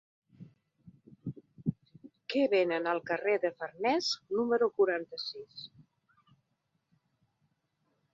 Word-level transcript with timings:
Què 2.33 2.47
venen 2.53 2.89
al 2.93 3.01
carrer 3.09 3.35
de 3.43 3.51
Farnés 3.59 4.09
número 4.39 4.69
quaranta-sis? 4.81 5.67